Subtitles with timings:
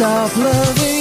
[0.00, 0.99] stop loving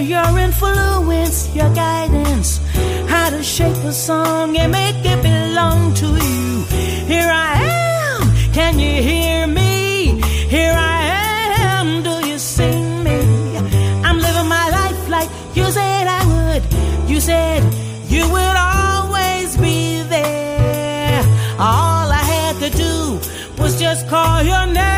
[0.00, 2.60] your influence, your guidance,
[3.08, 6.64] how to shape a song and make it belong to you.
[7.06, 10.20] Here I am, can you hear me?
[10.48, 11.00] Here I
[11.60, 13.56] am, do you see me?
[14.04, 16.62] I'm living my life like you said I would.
[17.10, 17.62] You said
[18.08, 21.22] you would always be there.
[21.58, 23.20] All I had to do
[23.62, 24.97] was just call your name.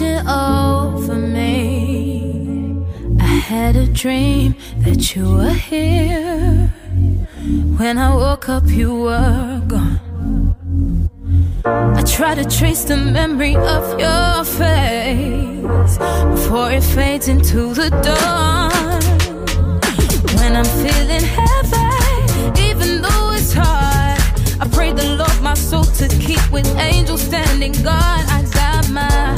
[0.00, 2.84] Watching over me.
[3.18, 6.72] I had a dream that you were here.
[7.78, 11.08] When I woke up, you were gone.
[11.64, 15.98] I try to trace the memory of your face
[16.34, 19.00] before it fades into the dawn.
[20.36, 24.20] When I'm feeling heavy, even though it's hard,
[24.60, 28.26] I pray the Lord my soul to keep with angels standing guard.
[28.28, 29.35] I got my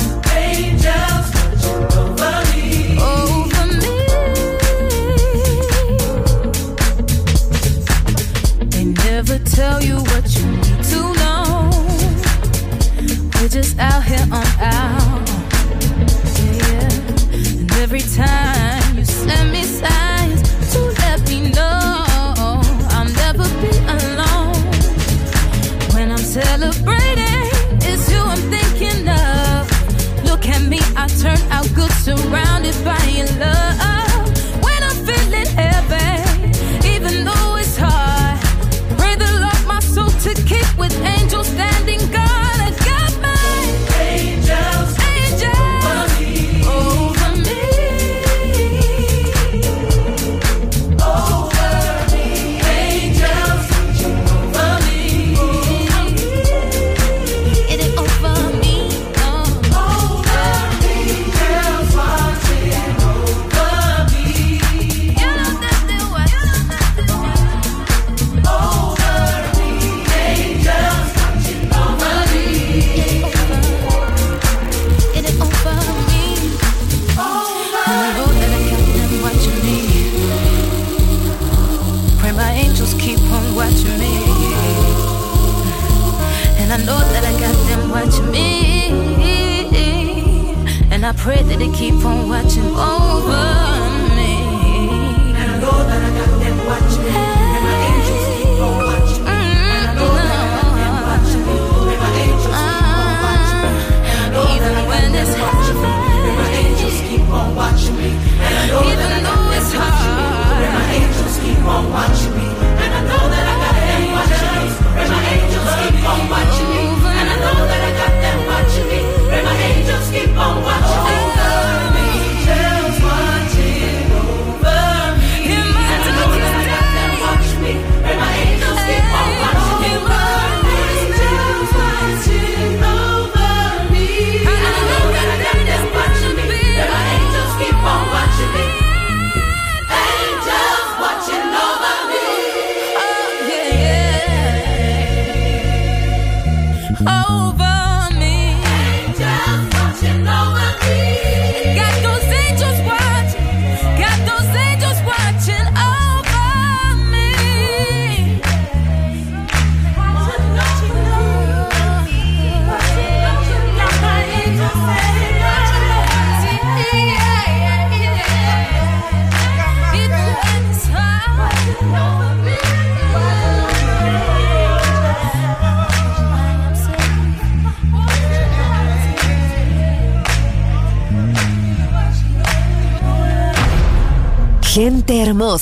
[9.59, 11.71] tell you what you need to know.
[13.35, 15.19] We're just out here on our
[16.43, 17.61] yeah.
[17.61, 20.41] And every time you send me signs
[20.73, 22.05] to let me know
[22.95, 24.63] I'll never be alone.
[25.95, 27.47] When I'm celebrating,
[27.89, 29.61] it's you I'm thinking of.
[30.29, 31.58] Look at me, I turn out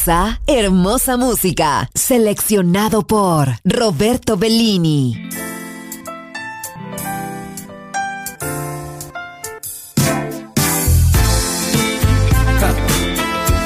[0.07, 1.91] hermosa, hermosa música.
[1.95, 5.29] Seleccionado por Roberto Bellini.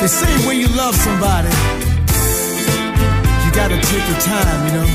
[0.00, 1.50] They say when you love somebody,
[3.44, 4.86] you gotta take your time, you know.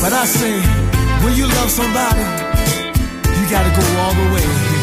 [0.00, 0.60] But I say,
[1.22, 2.24] when you love somebody,
[3.38, 4.75] you gotta go all the way.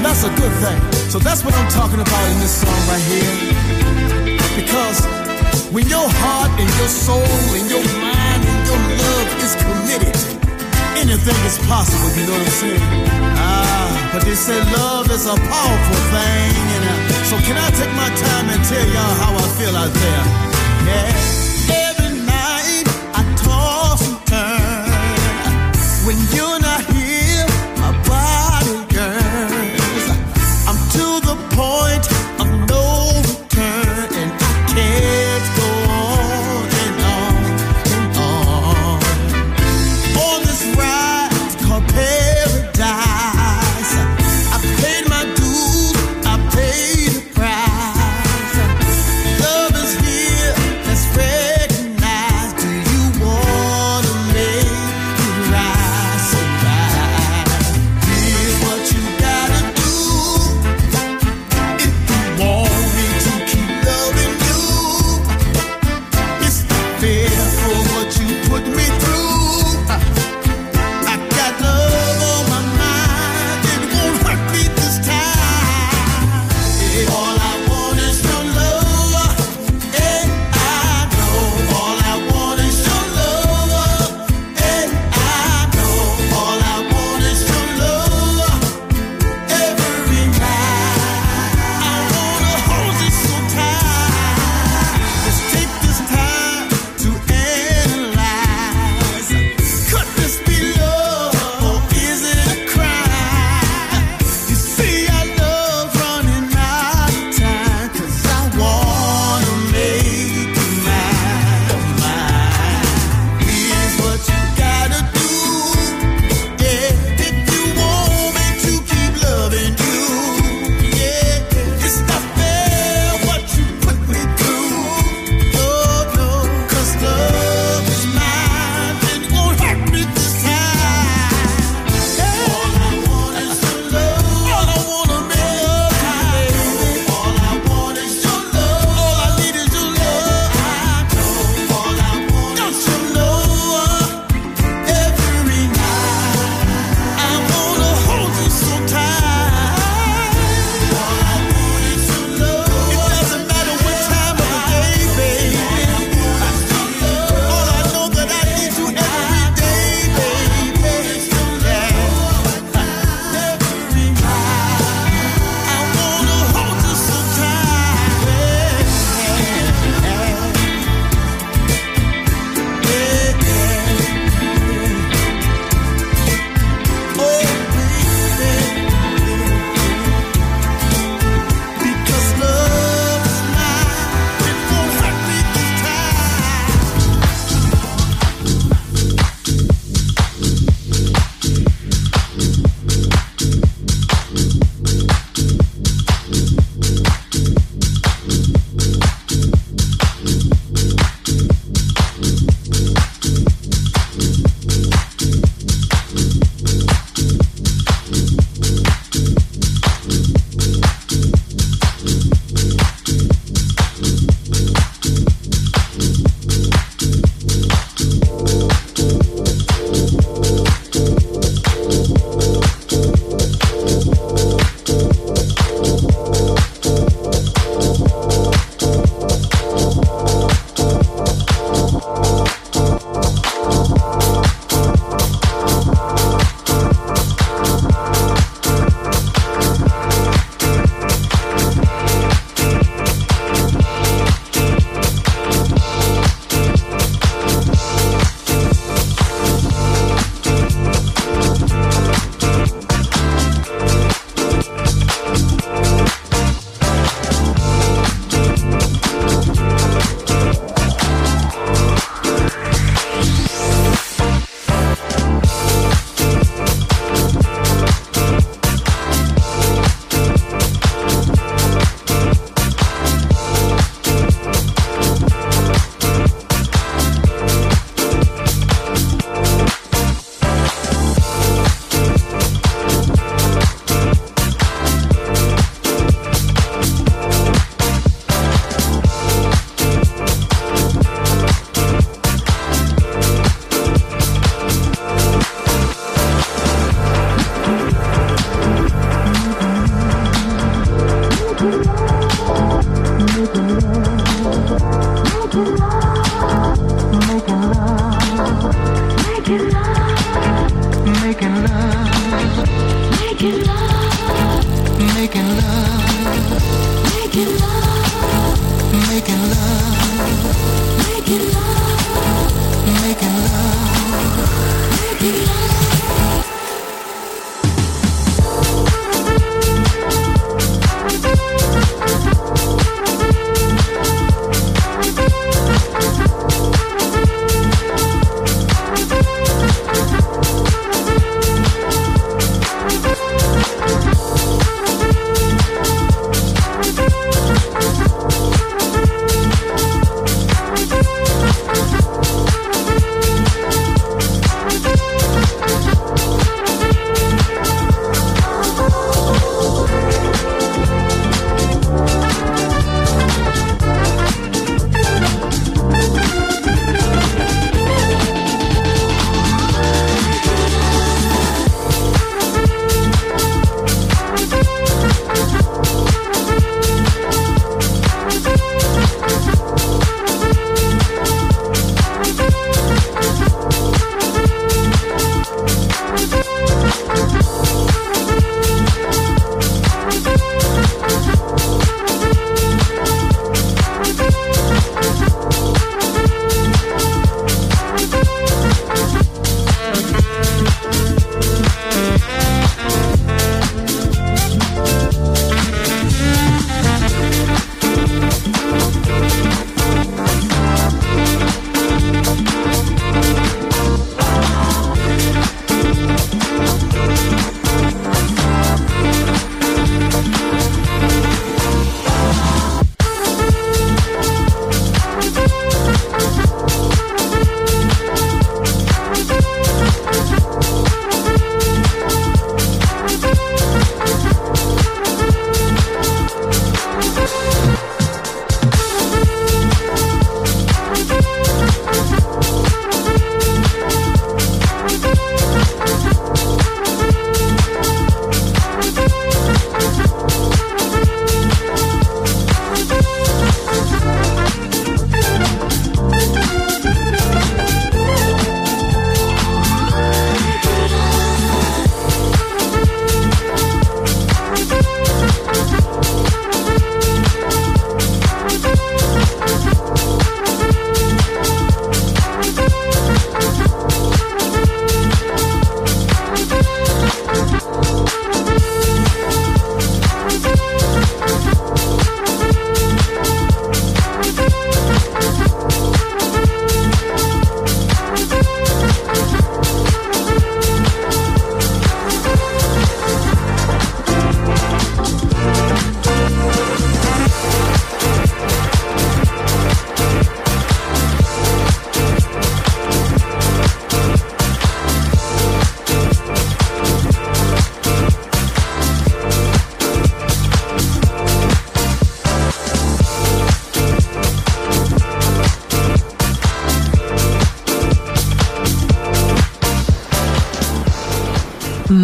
[0.00, 0.80] And that's a good thing.
[1.12, 3.36] So that's what I'm talking about in this song right here.
[4.56, 5.04] Because
[5.76, 10.16] when your heart and your soul and your mind and your love is committed,
[10.96, 12.80] anything is possible, you know what I'm saying?
[13.44, 16.48] Ah, but they say love is a powerful thing.
[16.48, 19.92] And uh, so can I take my time and tell y'all how I feel out
[19.92, 20.24] there?
[20.88, 21.12] Yeah.
[21.92, 26.08] Every night I toss and turn.
[26.08, 26.49] When you're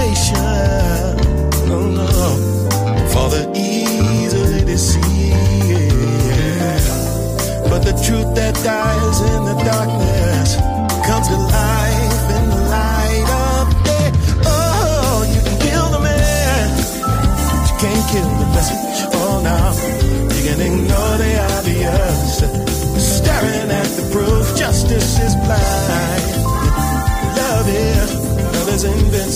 [0.00, 1.68] salvation.
[1.68, 2.08] No, no,
[3.12, 5.04] for the easily deceived,
[7.68, 10.56] But the truth that dies in the darkness
[11.06, 14.10] comes to life in the light of day.
[14.44, 16.68] Oh, you can kill the man,
[17.52, 18.98] but you can't kill the message.
[19.14, 19.58] Oh, no,
[20.34, 22.40] you can ignore the obvious,
[22.98, 24.56] staring at the proof.
[24.56, 26.09] Justice is blind.